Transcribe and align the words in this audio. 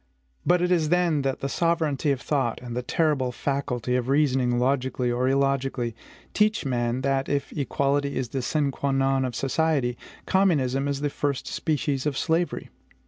But 0.47 0.63
it 0.63 0.71
is 0.71 0.89
then 0.89 1.21
that 1.21 1.41
the 1.41 1.47
sovereignty 1.47 2.09
of 2.11 2.21
thought, 2.21 2.59
and 2.59 2.75
the 2.75 2.81
terrible 2.81 3.31
faculty 3.31 3.95
of 3.95 4.07
reasoning 4.09 4.57
logically 4.57 5.11
or 5.11 5.29
illogically, 5.29 5.95
teach 6.33 6.65
man 6.65 7.01
that, 7.01 7.29
if 7.29 7.51
equality 7.53 8.17
is 8.17 8.29
the 8.29 8.41
sine 8.41 8.71
qua 8.71 8.89
non 8.89 9.23
of 9.23 9.35
society, 9.35 9.99
communism 10.25 10.87
is 10.87 11.01
the 11.01 11.11
first 11.11 11.45
species 11.45 12.07
of 12.07 12.17
slavery. 12.17 12.71